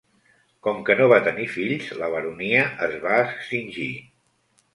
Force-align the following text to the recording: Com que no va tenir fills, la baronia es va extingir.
Com 0.67 0.79
que 0.87 0.95
no 1.01 1.09
va 1.11 1.19
tenir 1.27 1.45
fills, 1.55 1.91
la 1.99 2.09
baronia 2.15 2.65
es 2.89 2.97
va 3.05 3.21
extingir. 3.27 3.93